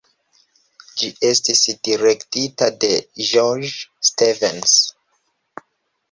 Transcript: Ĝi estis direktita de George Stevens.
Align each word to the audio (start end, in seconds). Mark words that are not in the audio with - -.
Ĝi 1.01 1.09
estis 1.27 1.59
direktita 1.87 2.69
de 2.83 2.89
George 3.33 4.07
Stevens. 4.09 4.73